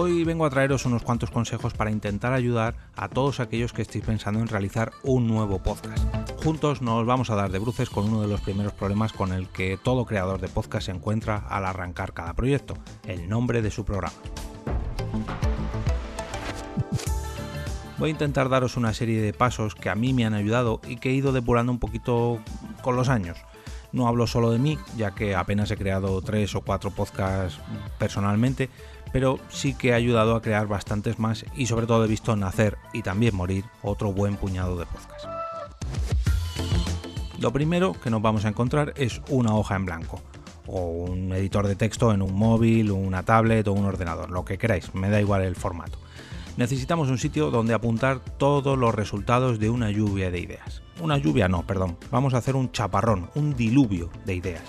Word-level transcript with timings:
Hoy 0.00 0.22
vengo 0.22 0.46
a 0.46 0.50
traeros 0.50 0.86
unos 0.86 1.02
cuantos 1.02 1.32
consejos 1.32 1.74
para 1.74 1.90
intentar 1.90 2.32
ayudar 2.32 2.76
a 2.94 3.08
todos 3.08 3.40
aquellos 3.40 3.72
que 3.72 3.82
estéis 3.82 4.04
pensando 4.04 4.38
en 4.38 4.46
realizar 4.46 4.92
un 5.02 5.26
nuevo 5.26 5.60
podcast. 5.60 5.98
Juntos 6.40 6.82
nos 6.82 7.04
vamos 7.04 7.30
a 7.30 7.34
dar 7.34 7.50
de 7.50 7.58
bruces 7.58 7.90
con 7.90 8.04
uno 8.04 8.20
de 8.20 8.28
los 8.28 8.40
primeros 8.40 8.72
problemas 8.72 9.12
con 9.12 9.32
el 9.32 9.48
que 9.48 9.76
todo 9.76 10.06
creador 10.06 10.40
de 10.40 10.46
podcast 10.46 10.86
se 10.86 10.92
encuentra 10.92 11.38
al 11.48 11.66
arrancar 11.66 12.12
cada 12.12 12.32
proyecto, 12.34 12.74
el 13.08 13.28
nombre 13.28 13.60
de 13.60 13.72
su 13.72 13.84
programa. 13.84 14.14
Voy 17.98 18.10
a 18.10 18.12
intentar 18.12 18.48
daros 18.48 18.76
una 18.76 18.94
serie 18.94 19.20
de 19.20 19.32
pasos 19.32 19.74
que 19.74 19.90
a 19.90 19.96
mí 19.96 20.14
me 20.14 20.24
han 20.24 20.34
ayudado 20.34 20.80
y 20.86 20.98
que 20.98 21.10
he 21.10 21.14
ido 21.14 21.32
depurando 21.32 21.72
un 21.72 21.80
poquito 21.80 22.38
con 22.82 22.94
los 22.94 23.08
años. 23.08 23.36
No 23.90 24.06
hablo 24.06 24.26
solo 24.26 24.50
de 24.50 24.58
mí, 24.58 24.78
ya 24.96 25.12
que 25.12 25.34
apenas 25.34 25.70
he 25.70 25.76
creado 25.76 26.20
tres 26.20 26.54
o 26.54 26.60
cuatro 26.60 26.90
podcasts 26.90 27.58
personalmente, 27.98 28.68
pero 29.12 29.38
sí 29.48 29.74
que 29.74 29.92
ha 29.92 29.96
ayudado 29.96 30.36
a 30.36 30.42
crear 30.42 30.66
bastantes 30.66 31.18
más 31.18 31.44
y 31.56 31.66
sobre 31.66 31.86
todo 31.86 32.04
he 32.04 32.08
visto 32.08 32.34
nacer 32.36 32.78
y 32.92 33.02
también 33.02 33.34
morir 33.34 33.64
otro 33.82 34.12
buen 34.12 34.36
puñado 34.36 34.78
de 34.78 34.86
podcasts. 34.86 35.28
Lo 37.38 37.52
primero 37.52 37.92
que 37.92 38.10
nos 38.10 38.20
vamos 38.20 38.44
a 38.44 38.48
encontrar 38.48 38.94
es 38.96 39.20
una 39.28 39.54
hoja 39.54 39.76
en 39.76 39.84
blanco 39.84 40.20
o 40.66 40.86
un 40.86 41.32
editor 41.32 41.66
de 41.66 41.76
texto 41.76 42.12
en 42.12 42.22
un 42.22 42.34
móvil, 42.34 42.90
una 42.90 43.22
tablet 43.22 43.66
o 43.68 43.72
un 43.72 43.86
ordenador, 43.86 44.30
lo 44.30 44.44
que 44.44 44.58
queráis, 44.58 44.94
me 44.94 45.08
da 45.08 45.20
igual 45.20 45.42
el 45.42 45.56
formato. 45.56 45.98
Necesitamos 46.56 47.08
un 47.08 47.18
sitio 47.18 47.50
donde 47.50 47.72
apuntar 47.72 48.18
todos 48.18 48.76
los 48.76 48.92
resultados 48.92 49.60
de 49.60 49.70
una 49.70 49.90
lluvia 49.90 50.30
de 50.32 50.40
ideas. 50.40 50.82
Una 51.00 51.16
lluvia 51.16 51.48
no, 51.48 51.64
perdón, 51.64 51.96
vamos 52.10 52.34
a 52.34 52.38
hacer 52.38 52.56
un 52.56 52.72
chaparrón, 52.72 53.30
un 53.36 53.54
diluvio 53.54 54.10
de 54.26 54.34
ideas. 54.34 54.64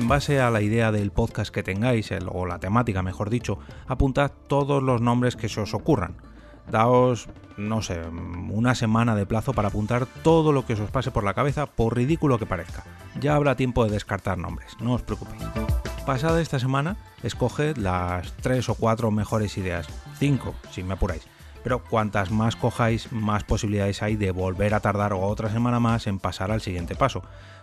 En 0.00 0.08
base 0.08 0.40
a 0.40 0.50
la 0.50 0.62
idea 0.62 0.92
del 0.92 1.10
podcast 1.10 1.52
que 1.52 1.62
tengáis, 1.62 2.10
o 2.26 2.46
la 2.46 2.58
temática 2.58 3.02
mejor 3.02 3.28
dicho, 3.28 3.58
apuntad 3.86 4.32
todos 4.48 4.82
los 4.82 5.02
nombres 5.02 5.36
que 5.36 5.50
se 5.50 5.60
os 5.60 5.74
ocurran. 5.74 6.16
Daos, 6.70 7.28
no 7.58 7.82
sé, 7.82 8.00
una 8.48 8.74
semana 8.74 9.14
de 9.14 9.26
plazo 9.26 9.52
para 9.52 9.68
apuntar 9.68 10.06
todo 10.06 10.52
lo 10.52 10.64
que 10.64 10.72
os 10.72 10.90
pase 10.90 11.10
por 11.10 11.22
la 11.22 11.34
cabeza, 11.34 11.66
por 11.66 11.94
ridículo 11.94 12.38
que 12.38 12.46
parezca. 12.46 12.82
Ya 13.20 13.34
habrá 13.34 13.56
tiempo 13.56 13.84
de 13.84 13.90
descartar 13.90 14.38
nombres, 14.38 14.74
no 14.80 14.94
os 14.94 15.02
preocupéis. 15.02 15.42
Pasada 16.06 16.40
esta 16.40 16.58
semana, 16.58 16.96
escoged 17.22 17.76
las 17.76 18.32
3 18.38 18.70
o 18.70 18.76
4 18.76 19.10
mejores 19.10 19.58
ideas, 19.58 19.86
5 20.18 20.54
si 20.70 20.82
me 20.82 20.94
apuráis. 20.94 21.28
Pero 21.62 21.84
cuantas 21.84 22.30
más 22.30 22.56
cojáis, 22.56 23.12
más 23.12 23.44
posibilidades 23.44 24.02
hay 24.02 24.16
de 24.16 24.30
volver 24.30 24.74
a 24.74 24.80
tardar 24.80 25.12
otra 25.12 25.50
semana 25.50 25.80
más 25.80 26.06
en 26.06 26.18
pasar 26.18 26.50
al 26.50 26.60
siguiente 26.60 26.94
paso. 26.94 27.22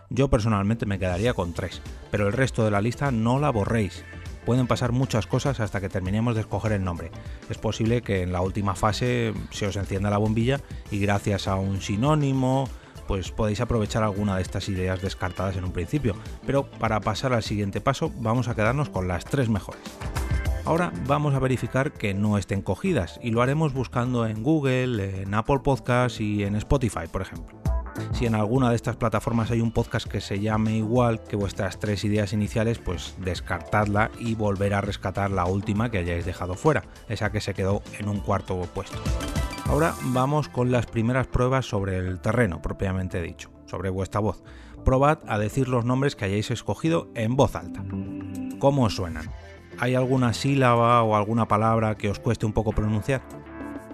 Yo 0.09 0.30
personalmente 0.30 0.86
me 0.86 1.00
quedaría 1.00 1.34
con 1.34 1.53
3, 1.53 1.81
pero 2.12 2.28
el 2.28 2.34
resto 2.34 2.64
de 2.64 2.72
la 2.72 2.81
lista 2.81 3.12
no 3.12 3.40
la 3.40 3.50
borréis. 3.50 4.06
Pueden 4.45 4.68
pasar 4.68 4.94
muchas 4.94 5.28
cosas 5.28 5.59
hasta 5.59 5.81
que 5.81 5.90
terminemos 5.90 6.36
de 6.36 6.42
escoger 6.42 6.72
el 6.72 6.84
nombre. 6.84 7.12
Es 7.50 7.58
posible 7.58 8.02
que 8.02 8.22
en 8.22 8.31
la 8.31 8.40
última 8.40 8.75
fase 8.75 9.34
se 9.52 9.68
os 9.68 9.75
encienda 9.75 10.09
la 10.09 10.18
bombilla 10.18 10.62
y 10.90 11.00
gracias 11.00 11.50
a 11.50 11.56
un 11.56 11.81
sinónimo, 11.81 12.70
pues 13.08 13.31
podéis 13.31 13.59
aprovechar 13.59 14.03
alguna 14.03 14.38
de 14.38 14.44
estas 14.44 14.70
ideas 14.70 15.02
descartadas 15.02 15.58
en 15.58 15.66
un 15.66 15.73
principio. 15.73 16.16
Pero 16.45 16.70
para 16.72 17.02
pasar 17.02 17.34
al 17.34 17.44
siguiente 17.44 17.81
paso 17.81 18.09
vamos 18.20 18.48
a 18.48 18.56
quedarnos 18.56 18.88
con 18.88 19.09
las 19.09 19.25
tres 19.25 19.50
mejores. 19.50 19.81
Ahora 20.68 20.92
vamos 21.08 21.34
a 21.34 21.40
verificar 21.40 21.94
que 21.94 22.14
no 22.14 22.38
estén 22.38 22.62
cogidas 22.62 23.22
y 23.24 23.31
lo 23.31 23.41
haremos 23.41 23.74
buscando 23.74 24.28
en 24.28 24.44
Google, 24.44 25.22
en 25.22 25.34
Apple 25.34 25.59
Podcasts 25.64 26.19
y 26.19 26.44
en 26.44 26.58
Spotify, 26.58 27.08
por 27.09 27.22
ejemplo. 27.22 27.58
Si 28.12 28.25
en 28.25 28.36
alguna 28.36 28.69
de 28.69 28.75
estas 28.75 28.97
plataformas 28.97 29.50
hay 29.50 29.62
un 29.62 29.72
podcast 29.72 30.06
que 30.06 30.19
se 30.19 30.41
llame 30.41 30.75
igual 30.75 31.24
que 31.24 31.38
vuestras 31.38 31.80
tres 31.80 32.03
ideas 32.03 32.34
iniciales, 32.34 32.80
pues 32.80 33.16
descartadla 33.19 34.12
y 34.19 34.36
volver 34.36 34.74
a 34.74 34.81
rescatar 34.81 35.31
la 35.31 35.46
última 35.46 35.90
que 35.90 36.00
hayáis 36.00 36.25
dejado 36.25 36.56
fuera, 36.56 36.84
esa 37.08 37.31
que 37.31 37.40
se 37.40 37.53
quedó 37.53 37.81
en 37.97 38.09
un 38.09 38.20
cuarto 38.20 38.59
puesto. 38.74 38.97
Ahora 39.68 39.94
vamos 40.08 40.50
con 40.50 40.70
las 40.70 40.86
primeras 40.86 41.28
pruebas 41.28 41.66
sobre 41.66 41.96
el 41.96 42.20
terreno, 42.20 42.62
propiamente 42.62 43.22
dicho, 43.22 43.52
sobre 43.68 43.90
vuestra 43.90 44.20
voz. 44.20 44.44
Probad 44.84 45.20
a 45.28 45.38
decir 45.38 45.70
los 45.70 45.86
nombres 45.86 46.18
que 46.18 46.25
hayáis 46.25 46.52
escogido 46.52 47.09
en 47.16 47.38
voz 47.38 47.56
alta. 47.56 47.86
¿Cómo 48.59 48.90
suenan? 48.90 49.31
¿Hay 49.80 49.96
alguna 49.96 50.34
sílaba 50.34 51.04
o 51.04 51.16
alguna 51.16 51.48
palabra 51.48 51.96
que 51.96 52.10
os 52.10 52.20
cueste 52.20 52.46
un 52.46 52.54
poco 52.54 52.72
pronunciar? 52.72 53.22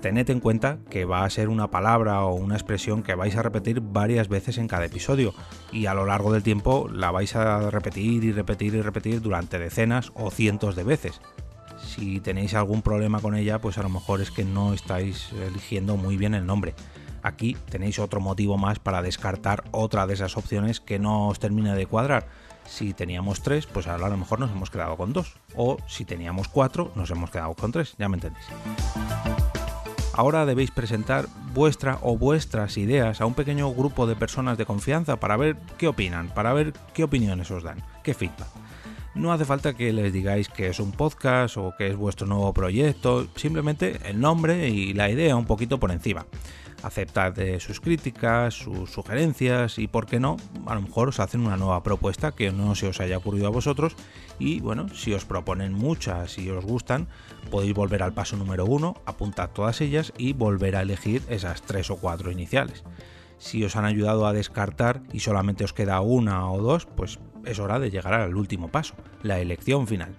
tened 0.04 0.30
en 0.30 0.42
cuenta 0.42 0.80
que 0.90 1.06
va 1.06 1.24
a 1.24 1.30
ser 1.30 1.48
una 1.48 1.72
palabra 1.72 2.26
o 2.26 2.34
una 2.34 2.56
expresión 2.56 3.04
que 3.04 3.16
vais 3.16 3.38
a 3.38 3.42
repetir 3.42 3.80
varias 3.80 4.28
veces 4.28 4.58
en 4.58 4.68
cada 4.68 4.84
episodio 4.84 5.34
y 5.72 5.86
a 5.86 5.94
lo 5.94 6.06
largo 6.06 6.34
del 6.34 6.44
tiempo 6.44 6.90
la 6.92 7.10
vais 7.10 7.34
a 7.38 7.72
repetir 7.72 8.26
y 8.26 8.34
repetir 8.34 8.76
y 8.76 8.82
repetir 8.82 9.22
durante 9.22 9.60
decenas 9.60 10.12
o 10.16 10.30
cientos 10.30 10.76
de 10.76 10.84
veces. 10.84 11.22
Si 11.82 12.20
tenéis 12.20 12.54
algún 12.54 12.82
problema 12.82 13.22
con 13.22 13.34
ella, 13.34 13.62
pues 13.62 13.78
a 13.78 13.84
lo 13.84 13.88
mejor 13.88 14.20
es 14.20 14.30
que 14.30 14.44
no 14.44 14.74
estáis 14.74 15.32
eligiendo 15.32 15.96
muy 15.96 16.18
bien 16.18 16.34
el 16.34 16.46
nombre. 16.46 16.76
Aquí 17.22 17.56
tenéis 17.70 17.98
otro 17.98 18.20
motivo 18.20 18.58
más 18.58 18.80
para 18.80 19.02
descartar 19.02 19.64
otra 19.72 20.06
de 20.06 20.16
esas 20.16 20.36
opciones 20.36 20.82
que 20.82 21.00
no 21.00 21.30
os 21.30 21.40
termine 21.40 21.76
de 21.76 21.86
cuadrar. 21.86 22.28
Si 22.66 22.94
teníamos 22.94 23.42
tres, 23.42 23.66
pues 23.66 23.88
ahora 23.88 24.08
a 24.08 24.10
lo 24.10 24.18
mejor 24.18 24.40
nos 24.40 24.52
hemos 24.52 24.70
quedado 24.70 24.98
con 24.98 25.14
dos. 25.14 25.36
O 25.56 25.78
si 25.88 26.06
teníamos 26.06 26.48
cuatro, 26.48 26.92
nos 26.96 27.10
hemos 27.12 27.30
quedado 27.30 27.54
con 27.54 27.72
tres. 27.72 27.96
Ya 27.98 28.10
me 28.10 28.18
entendéis. 28.18 28.46
Ahora 30.14 30.46
debéis 30.46 30.70
presentar 30.70 31.28
vuestra 31.54 31.98
o 32.02 32.18
vuestras 32.18 32.78
ideas 32.78 33.20
a 33.20 33.26
un 33.26 33.34
pequeño 33.34 33.72
grupo 33.74 34.06
de 34.06 34.16
personas 34.16 34.58
de 34.58 34.66
confianza 34.66 35.20
para 35.20 35.38
ver 35.38 35.58
qué 35.78 35.88
opinan, 35.88 36.30
para 36.30 36.54
ver 36.54 36.74
qué 36.94 37.04
opiniones 37.04 37.50
os 37.50 37.64
dan, 37.64 37.84
qué 38.04 38.14
feedback. 38.14 38.48
No 39.16 39.32
hace 39.32 39.46
falta 39.46 39.74
que 39.74 39.92
les 39.94 40.14
digáis 40.14 40.50
que 40.50 40.68
es 40.68 40.80
un 40.80 40.92
podcast 40.92 41.58
o 41.58 41.74
que 41.78 41.88
es 41.88 41.96
vuestro 41.96 42.28
nuevo 42.28 42.54
proyecto, 42.54 43.28
simplemente 43.36 44.00
el 44.06 44.20
nombre 44.20 44.70
y 44.70 44.94
la 44.94 45.10
idea 45.10 45.36
un 45.36 45.46
poquito 45.46 45.80
por 45.80 45.92
encima 45.92 46.26
aceptad 46.84 47.34
sus 47.60 47.80
críticas, 47.80 48.54
sus 48.54 48.92
sugerencias 48.92 49.80
y, 49.80 49.88
por 49.88 50.06
qué 50.06 50.20
no, 50.20 50.38
a 50.68 50.76
lo 50.76 50.82
mejor 50.82 51.10
os 51.10 51.20
hacen 51.20 51.42
una 51.42 51.58
nueva 51.58 51.82
propuesta 51.82 52.34
que 52.34 52.52
no 52.52 52.76
se 52.76 52.88
os 52.88 53.00
haya 53.00 53.18
ocurrido 53.18 53.48
a 53.48 53.52
vosotros 53.52 53.96
y, 54.38 54.60
bueno, 54.60 54.90
si 54.90 55.14
os 55.14 55.26
proponen 55.26 55.74
muchas 55.74 56.38
y 56.38 56.50
os 56.50 56.66
gustan, 56.66 57.08
podéis 57.50 57.74
volver 57.74 58.04
al 58.04 58.14
paso 58.14 58.36
número 58.36 58.66
uno, 58.66 58.96
apuntad 59.06 59.50
todas 59.50 59.82
ellas 59.82 60.14
y 60.18 60.34
volver 60.34 60.76
a 60.76 60.82
elegir 60.82 61.24
esas 61.30 61.62
tres 61.62 61.90
o 61.90 61.96
cuatro 61.96 62.32
iniciales. 62.32 62.84
Si 63.38 63.64
os 63.64 63.76
han 63.76 63.86
ayudado 63.86 64.28
a 64.28 64.34
descartar 64.34 65.02
y 65.12 65.22
solamente 65.22 65.64
os 65.64 65.74
queda 65.74 66.02
una 66.02 66.50
o 66.52 66.62
dos, 66.62 66.86
pues 66.86 67.20
es 67.46 67.60
hora 67.60 67.80
de 67.80 67.92
llegar 67.92 68.14
al 68.14 68.36
último 68.36 68.70
paso, 68.70 68.96
la 69.22 69.40
elección 69.40 69.88
final. 69.88 70.16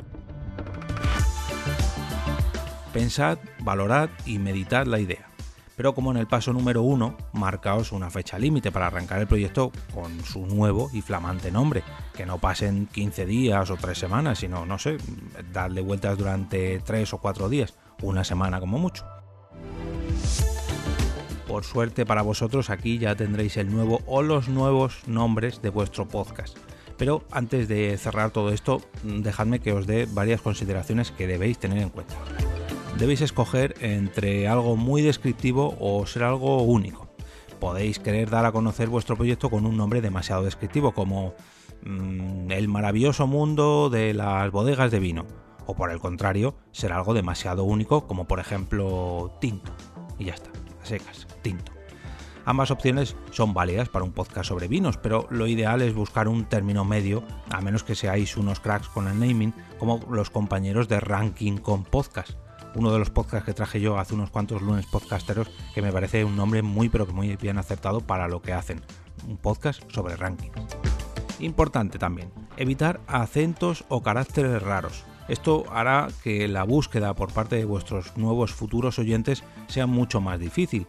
Pensad, 2.93 3.39
valorad 3.61 4.09
y 4.25 4.39
meditad 4.39 4.87
la 4.87 5.01
idea 5.01 5.34
pero 5.77 5.95
como 5.95 6.11
en 6.11 6.17
el 6.17 6.27
paso 6.27 6.53
número 6.53 6.83
uno, 6.83 7.17
marcaos 7.33 7.93
una 7.93 8.11
fecha 8.11 8.39
límite 8.39 8.71
para 8.71 8.87
arrancar 8.87 9.21
el 9.21 9.27
proyecto 9.27 9.73
con 9.93 10.25
su 10.25 10.47
nuevo 10.47 10.91
y 10.93 11.01
flamante 11.03 11.51
nombre, 11.51 11.83
que 12.15 12.27
no 12.27 12.39
pasen 12.39 12.87
15 12.87 13.27
días 13.27 13.71
o 13.71 13.77
3 13.77 13.97
semanas, 13.97 14.39
sino, 14.39 14.67
no 14.67 14.79
sé, 14.79 14.99
darle 15.53 15.81
vueltas 15.81 16.17
durante 16.17 16.79
3 16.81 17.15
o 17.15 17.19
4 17.19 17.49
días, 17.49 17.75
una 18.03 18.25
semana 18.25 18.61
como 18.61 18.79
mucho. 18.79 19.05
Por 21.49 21.65
suerte 21.65 22.07
para 22.07 22.23
vosotros 22.23 22.71
aquí 22.71 22.99
ya 22.99 23.15
tendréis 23.15 23.57
el 23.57 23.71
nuevo 23.71 24.01
o 24.07 24.23
los 24.23 24.49
nuevos 24.49 25.07
nombres 25.07 25.63
de 25.63 25.71
vuestro 25.71 26.09
podcast. 26.09 26.57
Pero 26.97 27.25
antes 27.31 27.69
de 27.69 27.97
cerrar 27.99 28.31
todo 28.31 28.51
esto, 28.51 28.81
dejadme 29.03 29.61
que 29.61 29.73
os 29.73 29.87
dé 29.87 30.07
varias 30.07 30.41
consideraciones 30.41 31.11
que 31.11 31.27
debéis 31.27 31.59
tener 31.59 31.79
en 31.79 31.91
cuenta 31.91 32.15
debéis 32.99 33.23
escoger 33.23 33.75
entre 33.81 34.47
algo 34.49 34.77
muy 34.77 35.03
descriptivo 35.03 35.77
o 35.81 36.07
ser 36.07 36.23
algo 36.23 36.63
único. 36.63 37.09
Podéis 37.61 37.99
querer 37.99 38.31
dar 38.31 38.45
a 38.47 38.53
conocer 38.53 38.89
vuestro 38.89 39.17
proyecto 39.17 39.51
con 39.51 39.67
un 39.67 39.77
nombre 39.77 40.01
demasiado 40.01 40.45
descriptivo 40.45 40.93
como 40.93 41.35
mm, 41.85 42.51
El 42.51 42.69
maravilloso 42.69 43.27
mundo 43.27 43.91
de 43.91 44.15
las 44.15 44.51
bodegas 44.51 44.91
de 44.91 45.01
vino. 45.01 45.27
O 45.67 45.75
por 45.75 45.91
el 45.91 45.99
contrario, 45.99 46.57
ser 46.73 46.93
algo 46.93 47.15
demasiado 47.15 47.65
único 47.65 48.07
como 48.07 48.27
por 48.27 48.39
ejemplo 48.39 49.37
Tinto. 49.41 49.73
Y 50.19 50.27
ya 50.27 50.35
está, 50.35 50.51
a 50.83 50.87
secas, 50.87 51.27
Tinto. 51.43 51.73
Ambas 52.45 52.71
opciones 52.71 53.17
son 53.31 53.55
válidas 53.55 53.89
para 53.89 54.05
un 54.05 54.13
podcast 54.13 54.51
sobre 54.51 54.69
vinos, 54.69 54.99
pero 54.99 55.27
lo 55.31 55.47
ideal 55.47 55.81
es 55.81 55.95
buscar 55.95 56.29
un 56.29 56.45
término 56.45 56.85
medio, 56.85 57.25
a 57.51 57.63
menos 57.63 57.85
que 57.85 57.95
seáis 57.95 58.37
unos 58.37 58.61
cracks 58.61 58.89
con 58.89 59.09
el 59.09 59.19
naming, 59.19 59.55
como 59.79 60.01
los 60.11 60.29
compañeros 60.29 60.87
de 60.89 61.01
Ranking 61.01 61.57
con 61.57 61.85
Podcast 61.85 62.44
uno 62.75 62.93
de 62.93 62.99
los 62.99 63.11
podcasts 63.11 63.47
que 63.47 63.55
traje 63.55 63.81
yo 63.81 63.99
hace 63.99 64.15
unos 64.15 64.31
cuantos 64.31 64.63
lunes 64.63 64.87
podcasteros, 64.87 65.51
que 65.75 65.83
me 65.83 65.93
parece 65.93 66.25
un 66.25 66.37
nombre 66.37 66.63
muy 66.63 66.89
pero 66.89 67.07
que 67.07 67.13
muy 67.13 67.37
bien 67.37 67.59
acertado 67.59 68.01
para 68.01 68.29
lo 68.29 68.43
que 68.43 68.53
hacen. 68.53 68.83
un 69.29 69.37
podcast 69.37 69.83
sobre 69.91 70.17
ranking. 70.17 70.51
Importante 71.39 71.99
también, 71.99 72.31
evitar 72.57 73.01
acentos 73.07 73.85
o 73.89 74.03
caracteres 74.03 74.63
raros. 74.63 75.05
Esto 75.29 75.65
hará 75.71 76.09
que 76.23 76.49
la 76.49 76.65
búsqueda 76.65 77.15
por 77.15 77.33
parte 77.33 77.57
de 77.57 77.65
vuestros 77.65 78.17
nuevos 78.17 78.53
futuros 78.53 78.99
oyentes 78.99 79.43
sea 79.69 79.87
mucho 79.87 80.21
más 80.21 80.39
difícil. 80.39 80.87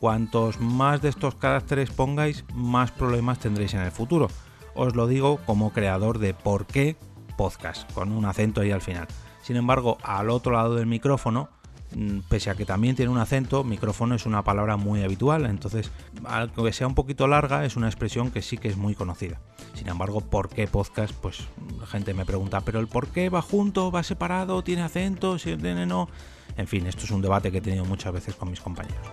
Cuantos 0.00 0.60
más 0.60 1.02
de 1.02 1.10
estos 1.10 1.34
caracteres 1.34 1.90
pongáis, 1.90 2.44
más 2.54 2.90
problemas 2.90 3.38
tendréis 3.38 3.74
en 3.74 3.80
el 3.80 3.90
futuro. 3.90 4.28
Os 4.74 4.96
lo 4.96 5.06
digo 5.06 5.38
como 5.44 5.72
creador 5.72 6.18
de 6.18 6.34
por 6.34 6.66
qué 6.66 6.96
podcast, 7.36 7.90
con 7.92 8.12
un 8.12 8.24
acento 8.24 8.60
ahí 8.60 8.70
al 8.70 8.80
final. 8.80 9.06
Sin 9.44 9.56
embargo, 9.56 9.98
al 10.02 10.30
otro 10.30 10.52
lado 10.52 10.74
del 10.74 10.86
micrófono, 10.86 11.50
mm, 11.94 12.20
pese 12.30 12.48
a 12.48 12.54
que 12.54 12.64
también 12.64 12.96
tiene 12.96 13.12
un 13.12 13.18
acento, 13.18 13.62
micrófono 13.62 14.14
es 14.14 14.24
una 14.24 14.42
palabra 14.42 14.78
muy 14.78 15.02
habitual, 15.02 15.44
entonces, 15.44 15.90
aunque 16.24 16.72
sea 16.72 16.86
un 16.86 16.94
poquito 16.94 17.28
larga, 17.28 17.66
es 17.66 17.76
una 17.76 17.86
expresión 17.86 18.30
que 18.30 18.40
sí 18.40 18.56
que 18.56 18.68
es 18.68 18.78
muy 18.78 18.94
conocida. 18.94 19.42
Sin 19.74 19.88
embargo, 19.88 20.22
¿por 20.22 20.48
qué 20.48 20.66
podcast? 20.66 21.12
Pues 21.12 21.40
la 21.78 21.86
gente 21.86 22.14
me 22.14 22.24
pregunta, 22.24 22.62
¿pero 22.62 22.80
el 22.80 22.88
por 22.88 23.08
qué 23.08 23.28
va 23.28 23.42
junto, 23.42 23.92
va 23.92 24.02
separado, 24.02 24.64
tiene 24.64 24.80
acento, 24.80 25.38
si 25.38 25.54
tiene 25.58 25.84
no? 25.84 26.08
En 26.56 26.66
fin, 26.66 26.86
esto 26.86 27.04
es 27.04 27.10
un 27.10 27.20
debate 27.20 27.52
que 27.52 27.58
he 27.58 27.60
tenido 27.60 27.84
muchas 27.84 28.14
veces 28.14 28.34
con 28.36 28.48
mis 28.48 28.62
compañeros. 28.62 29.06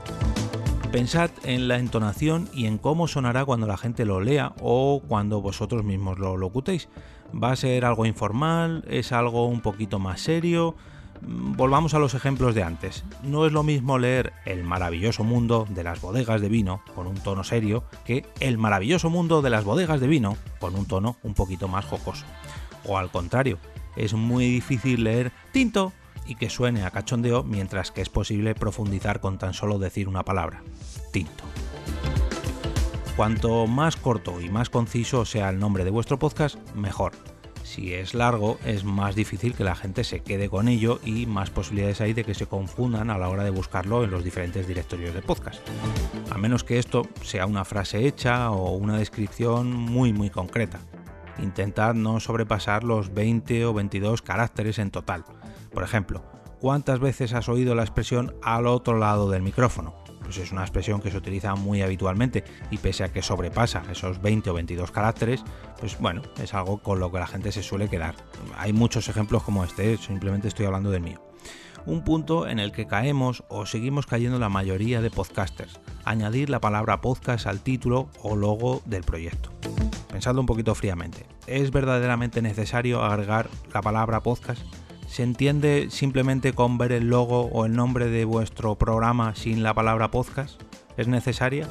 Pensad 0.94 1.31
en 1.44 1.68
la 1.68 1.78
entonación 1.78 2.50
y 2.54 2.68
en 2.68 2.78
cómo 2.78 3.07
sonará 3.07 3.44
cuando 3.44 3.68
la 3.68 3.78
gente 3.78 4.06
lo 4.06 4.22
lea 4.22 4.54
o 4.62 5.01
cuando 5.07 5.42
vosotros 5.42 5.83
mismos 5.83 6.19
lo 6.19 6.38
locutéis. 6.38 6.89
¿Va 7.31 7.51
a 7.51 7.56
ser 7.56 7.86
algo 7.86 8.06
informal? 8.06 8.83
¿Es 8.88 9.12
algo 9.12 9.48
un 9.48 9.62
poquito 9.62 10.00
más 10.00 10.22
serio? 10.22 10.75
Mm, 11.22 11.56
volvamos 11.56 11.94
a 11.94 12.00
los 12.00 12.13
ejemplos 12.13 12.56
de 12.56 12.63
antes. 12.63 13.06
No 13.24 13.45
es 13.45 13.54
lo 13.54 13.63
mismo 13.63 13.98
leer 13.98 14.33
El 14.45 14.63
maravilloso 14.63 15.24
mundo 15.24 15.68
de 15.69 15.83
las 15.83 16.01
bodegas 16.01 16.42
de 16.42 16.50
vino 16.50 16.81
con 16.95 17.07
un 17.07 17.16
tono 17.16 17.44
serio 17.44 17.83
que 18.06 18.25
El 18.39 18.57
maravilloso 18.57 19.10
mundo 19.10 19.42
de 19.42 19.50
las 19.50 19.63
bodegas 19.63 20.00
de 20.01 20.07
vino 20.07 20.38
con 20.60 20.75
un 20.75 20.86
tono 20.86 21.18
un 21.24 21.33
poquito 21.33 21.68
más 21.68 21.86
jocoso. 21.86 22.25
O 22.86 22.98
al 22.98 23.12
contrario, 23.12 23.60
es 23.95 24.13
muy 24.13 24.45
difícil 24.45 25.04
leer 25.04 25.31
Tinto 25.51 25.94
y 26.25 26.36
que 26.36 26.50
suene 26.50 26.83
a 26.83 26.92
cachondeo 26.92 27.44
mientras 27.44 27.92
que 27.92 28.01
es 28.01 28.10
posible 28.10 28.56
profundizar 28.56 29.22
con 29.22 29.38
tan 29.38 29.54
solo 29.54 29.80
decir 29.80 30.07
una 30.07 30.24
palabra. 30.24 30.63
Tinto. 31.12 31.44
Cuanto 33.21 33.68
más 33.68 33.97
corto 33.97 34.41
y 34.41 34.50
más 34.50 34.71
conciso 34.71 35.25
sea 35.25 35.50
el 35.50 35.59
nombre 35.59 35.83
de 35.83 35.91
vuestro 35.91 36.18
podcast, 36.18 36.57
mejor. 36.73 37.12
Si 37.62 37.94
es 37.94 38.15
largo, 38.15 38.57
es 38.65 38.83
más 38.83 39.13
difícil 39.13 39.53
que 39.53 39.63
la 39.63 39.75
gente 39.75 40.03
se 40.03 40.21
quede 40.21 40.50
con 40.50 40.68
ello 40.68 41.00
y 41.06 41.27
más 41.27 41.51
posibilidades 41.51 42.01
hay 42.01 42.13
de 42.13 42.23
que 42.23 42.33
se 42.33 42.47
confundan 42.47 43.12
a 43.12 43.19
la 43.19 43.29
hora 43.29 43.44
de 43.44 43.51
buscarlo 43.51 44.03
en 44.03 44.09
los 44.09 44.23
diferentes 44.23 44.68
directorios 44.68 45.13
de 45.13 45.21
podcast. 45.21 45.62
A 46.31 46.39
menos 46.39 46.63
que 46.63 46.79
esto 46.79 47.03
sea 47.21 47.45
una 47.45 47.63
frase 47.63 48.07
hecha 48.07 48.50
o 48.50 48.71
una 48.71 48.97
descripción 48.97 49.71
muy 49.71 50.13
muy 50.13 50.31
concreta. 50.31 50.79
Intentad 51.38 51.94
no 51.94 52.19
sobrepasar 52.19 52.83
los 52.83 53.13
20 53.13 53.68
o 53.68 53.73
22 53.75 54.23
caracteres 54.23 54.79
en 54.79 54.89
total. 54.89 55.25
Por 55.71 55.83
ejemplo, 55.83 56.23
¿cuántas 56.59 57.00
veces 57.00 57.33
has 57.33 57.50
oído 57.50 57.75
la 57.75 57.83
expresión 57.83 58.33
al 58.41 58.65
otro 58.65 58.97
lado 58.97 59.29
del 59.29 59.44
micrófono? 59.44 60.00
Pues 60.31 60.45
es 60.45 60.54
una 60.54 60.62
expresión 60.62 61.01
que 61.01 61.12
se 61.12 61.18
utiliza 61.18 61.56
muy 61.56 61.81
habitualmente 61.81 62.45
y 62.69 62.78
pese 62.78 63.04
a 63.04 63.12
que 63.12 63.22
sobrepasa 63.22 63.83
esos 63.92 64.22
20 64.22 64.50
o 64.51 64.54
22 64.54 64.89
caracteres, 64.89 65.44
pues 65.78 66.00
bueno, 66.00 66.22
es 66.42 66.54
algo 66.54 66.78
con 66.78 67.01
lo 67.01 67.12
que 67.12 67.19
la 67.19 67.28
gente 67.28 67.51
se 67.51 67.62
suele 67.62 67.89
quedar. 67.89 68.16
Hay 68.56 68.72
muchos 68.72 69.10
ejemplos 69.10 69.44
como 69.44 69.66
este, 69.66 69.98
simplemente 69.98 70.48
estoy 70.48 70.68
hablando 70.68 70.89
del 70.89 71.01
mío. 71.01 71.22
Un 71.86 72.06
punto 72.06 72.48
en 72.48 72.60
el 72.60 72.72
que 72.72 72.88
caemos 72.88 73.44
o 73.50 73.66
seguimos 73.66 74.06
cayendo 74.06 74.39
la 74.39 74.48
mayoría 74.48 75.01
de 75.01 75.12
podcasters, 75.12 75.81
añadir 76.06 76.50
la 76.50 76.62
palabra 76.62 77.01
podcast 77.01 77.45
al 77.45 77.60
título 77.60 78.10
o 78.24 78.38
logo 78.38 78.81
del 78.86 79.04
proyecto. 79.04 79.51
Pensadlo 80.13 80.39
un 80.39 80.48
poquito 80.48 80.74
fríamente, 80.75 81.25
¿es 81.45 81.72
verdaderamente 81.72 82.42
necesario 82.42 83.04
agregar 83.04 83.50
la 83.74 83.81
palabra 83.81 84.22
podcast? 84.22 84.62
¿Se 85.12 85.24
entiende 85.24 85.88
simplemente 85.90 86.54
con 86.54 86.78
ver 86.78 86.94
el 86.94 87.10
logo 87.10 87.42
o 87.48 87.66
el 87.66 87.74
nombre 87.74 88.06
de 88.08 88.24
vuestro 88.24 88.75
programa 88.75 89.36
sin 89.36 89.62
la 89.62 89.74
palabra 89.74 90.10
podcast? 90.10 90.62
¿Es 90.96 91.10
necesaria? 91.10 91.68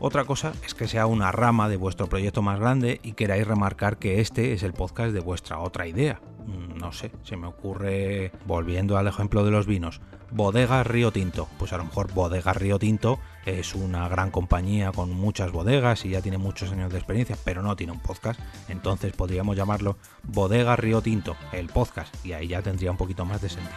Otra 0.00 0.26
cosa 0.26 0.52
es 0.62 0.74
que 0.74 0.86
sea 0.86 1.06
una 1.06 1.32
rama 1.32 1.70
de 1.70 1.78
vuestro 1.78 2.08
proyecto 2.08 2.42
más 2.42 2.60
grande 2.60 3.00
y 3.02 3.14
queráis 3.14 3.46
remarcar 3.46 3.96
que 3.96 4.20
este 4.20 4.52
es 4.52 4.64
el 4.64 4.74
podcast 4.74 5.14
de 5.14 5.20
vuestra 5.20 5.60
otra 5.60 5.86
idea. 5.86 6.20
Mm, 6.46 6.76
no 6.76 6.92
sé, 6.92 7.10
se 7.22 7.38
me 7.38 7.46
ocurre, 7.46 8.32
volviendo 8.44 8.98
al 8.98 9.08
ejemplo 9.08 9.46
de 9.46 9.50
los 9.50 9.66
vinos, 9.66 10.02
Bodega 10.30 10.84
Río 10.84 11.10
Tinto. 11.10 11.48
Pues 11.58 11.72
a 11.72 11.78
lo 11.78 11.84
mejor 11.84 12.12
Bodega 12.12 12.52
Río 12.52 12.78
Tinto 12.78 13.18
es 13.46 13.74
una 13.74 14.08
gran 14.08 14.30
compañía 14.30 14.92
con 14.92 15.10
muchas 15.10 15.52
bodegas 15.52 16.04
y 16.04 16.10
ya 16.10 16.22
tiene 16.22 16.38
muchos 16.38 16.72
años 16.72 16.92
de 16.92 16.98
experiencia, 16.98 17.36
pero 17.44 17.62
no 17.62 17.76
tiene 17.76 17.92
un 17.92 18.00
podcast. 18.00 18.40
Entonces 18.68 19.12
podríamos 19.12 19.56
llamarlo 19.56 19.96
Bodega 20.22 20.76
Río 20.76 21.02
Tinto, 21.02 21.36
el 21.52 21.68
podcast, 21.68 22.14
y 22.24 22.32
ahí 22.32 22.48
ya 22.48 22.62
tendría 22.62 22.90
un 22.90 22.96
poquito 22.96 23.24
más 23.24 23.42
de 23.42 23.48
sentido. 23.48 23.76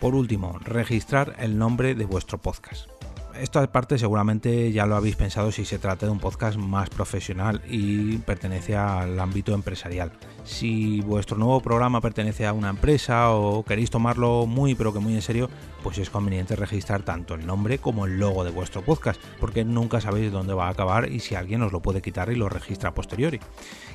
Por 0.00 0.14
último, 0.14 0.58
registrar 0.64 1.36
el 1.38 1.58
nombre 1.58 1.94
de 1.94 2.04
vuestro 2.06 2.38
podcast 2.38 2.99
esta 3.38 3.70
parte 3.70 3.98
seguramente 3.98 4.72
ya 4.72 4.86
lo 4.86 4.96
habéis 4.96 5.16
pensado 5.16 5.52
si 5.52 5.64
se 5.64 5.78
trata 5.78 6.06
de 6.06 6.12
un 6.12 6.18
podcast 6.18 6.56
más 6.56 6.90
profesional 6.90 7.62
y 7.68 8.18
pertenece 8.18 8.76
al 8.76 9.18
ámbito 9.18 9.54
empresarial. 9.54 10.12
Si 10.44 11.00
vuestro 11.02 11.36
nuevo 11.36 11.60
programa 11.60 12.00
pertenece 12.00 12.46
a 12.46 12.52
una 12.52 12.70
empresa 12.70 13.30
o 13.30 13.64
queréis 13.64 13.90
tomarlo 13.90 14.46
muy 14.46 14.74
pero 14.74 14.92
que 14.92 14.98
muy 14.98 15.14
en 15.14 15.22
serio, 15.22 15.48
pues 15.82 15.98
es 15.98 16.10
conveniente 16.10 16.56
registrar 16.56 17.02
tanto 17.02 17.34
el 17.34 17.46
nombre 17.46 17.78
como 17.78 18.06
el 18.06 18.18
logo 18.18 18.44
de 18.44 18.50
vuestro 18.50 18.82
podcast, 18.82 19.20
porque 19.38 19.64
nunca 19.64 20.00
sabéis 20.00 20.32
dónde 20.32 20.54
va 20.54 20.66
a 20.66 20.70
acabar 20.70 21.10
y 21.10 21.20
si 21.20 21.34
alguien 21.34 21.62
os 21.62 21.72
lo 21.72 21.80
puede 21.80 22.02
quitar 22.02 22.30
y 22.30 22.36
lo 22.36 22.48
registra 22.48 22.90
a 22.90 22.94
posteriori. 22.94 23.40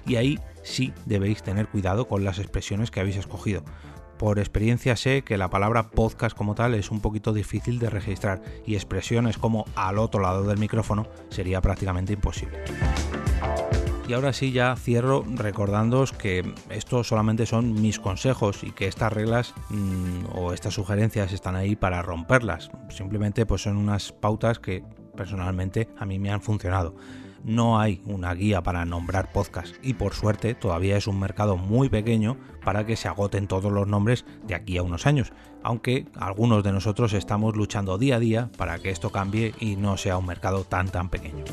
Y 0.05 0.15
ahí 0.15 0.39
sí 0.63 0.93
debéis 1.05 1.43
tener 1.43 1.67
cuidado 1.67 2.07
con 2.07 2.23
las 2.23 2.39
expresiones 2.39 2.91
que 2.91 2.99
habéis 2.99 3.17
escogido 3.17 3.63
por 4.17 4.39
experiencia 4.39 4.95
sé 4.95 5.23
que 5.23 5.37
la 5.37 5.49
palabra 5.49 5.89
podcast 5.89 6.35
como 6.35 6.55
tal 6.55 6.73
es 6.73 6.91
un 6.91 7.01
poquito 7.01 7.33
difícil 7.33 7.79
de 7.79 7.89
registrar 7.89 8.41
y 8.65 8.75
expresiones 8.75 9.37
como 9.37 9.65
al 9.75 9.99
otro 9.99 10.21
lado 10.21 10.43
del 10.43 10.57
micrófono 10.57 11.07
sería 11.29 11.61
prácticamente 11.61 12.13
imposible. 12.13 12.59
Y 14.07 14.13
ahora 14.13 14.33
sí 14.33 14.51
ya 14.51 14.75
cierro 14.75 15.25
recordándoos 15.27 16.11
que 16.11 16.53
estos 16.69 17.07
solamente 17.07 17.47
son 17.47 17.81
mis 17.81 17.99
consejos 17.99 18.63
y 18.63 18.71
que 18.71 18.87
estas 18.87 19.11
reglas 19.11 19.55
mm, 19.69 20.25
o 20.35 20.53
estas 20.53 20.75
sugerencias 20.75 21.33
están 21.33 21.55
ahí 21.55 21.75
para 21.75 22.03
romperlas. 22.03 22.69
Simplemente 22.89 23.47
pues 23.47 23.63
son 23.63 23.77
unas 23.77 24.11
pautas 24.11 24.59
que 24.59 24.83
personalmente 25.17 25.89
a 25.97 26.05
mí 26.05 26.19
me 26.19 26.29
han 26.29 26.41
funcionado 26.41 26.95
no 27.45 27.79
hay 27.79 28.01
una 28.05 28.33
guía 28.33 28.61
para 28.61 28.85
nombrar 28.85 29.31
podcast 29.31 29.75
y 29.83 29.93
por 29.93 30.13
suerte 30.13 30.55
todavía 30.55 30.97
es 30.97 31.07
un 31.07 31.19
mercado 31.19 31.57
muy 31.57 31.89
pequeño 31.89 32.37
para 32.63 32.85
que 32.85 32.95
se 32.95 33.07
agoten 33.07 33.47
todos 33.47 33.71
los 33.71 33.87
nombres 33.87 34.25
de 34.47 34.55
aquí 34.55 34.77
a 34.77 34.83
unos 34.83 35.05
años, 35.05 35.31
aunque 35.63 36.07
algunos 36.15 36.63
de 36.63 36.71
nosotros 36.71 37.13
estamos 37.13 37.55
luchando 37.55 37.97
día 37.99 38.15
a 38.15 38.19
día 38.19 38.49
para 38.57 38.79
que 38.79 38.89
esto 38.89 39.11
cambie 39.11 39.53
y 39.59 39.75
no 39.75 39.95
sea 39.97 40.17
un 40.17 40.25
mercado 40.25 40.63
tan 40.63 40.89
tan 40.89 41.09
pequeño. 41.09 41.43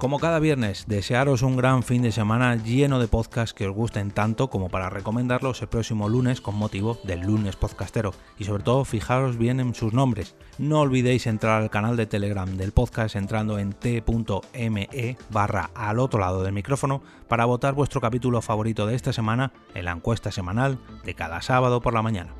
Como 0.00 0.18
cada 0.18 0.38
viernes, 0.38 0.86
desearos 0.88 1.42
un 1.42 1.58
gran 1.58 1.82
fin 1.82 2.00
de 2.00 2.10
semana 2.10 2.56
lleno 2.56 2.98
de 2.98 3.06
podcasts 3.06 3.52
que 3.52 3.68
os 3.68 3.76
gusten 3.76 4.12
tanto 4.12 4.48
como 4.48 4.70
para 4.70 4.88
recomendarlos 4.88 5.60
el 5.60 5.68
próximo 5.68 6.08
lunes 6.08 6.40
con 6.40 6.54
motivo 6.54 6.98
del 7.04 7.20
lunes 7.20 7.56
podcastero. 7.56 8.14
Y 8.38 8.44
sobre 8.44 8.62
todo, 8.62 8.86
fijaros 8.86 9.36
bien 9.36 9.60
en 9.60 9.74
sus 9.74 9.92
nombres. 9.92 10.36
No 10.56 10.80
olvidéis 10.80 11.26
entrar 11.26 11.60
al 11.60 11.68
canal 11.68 11.98
de 11.98 12.06
Telegram 12.06 12.48
del 12.56 12.72
podcast 12.72 13.14
entrando 13.14 13.58
en 13.58 13.74
t.me 13.74 15.18
barra 15.28 15.70
al 15.74 15.98
otro 15.98 16.18
lado 16.18 16.42
del 16.44 16.54
micrófono 16.54 17.02
para 17.28 17.44
votar 17.44 17.74
vuestro 17.74 18.00
capítulo 18.00 18.40
favorito 18.40 18.86
de 18.86 18.94
esta 18.94 19.12
semana 19.12 19.52
en 19.74 19.84
la 19.84 19.92
encuesta 19.92 20.32
semanal 20.32 20.78
de 21.04 21.12
cada 21.12 21.42
sábado 21.42 21.82
por 21.82 21.92
la 21.92 22.00
mañana. 22.00 22.32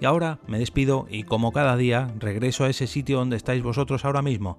Y 0.00 0.06
ahora 0.06 0.38
me 0.46 0.58
despido 0.58 1.06
y 1.10 1.24
como 1.24 1.52
cada 1.52 1.76
día 1.76 2.08
regreso 2.18 2.64
a 2.64 2.70
ese 2.70 2.86
sitio 2.86 3.18
donde 3.18 3.36
estáis 3.36 3.62
vosotros 3.62 4.06
ahora 4.06 4.22
mismo 4.22 4.58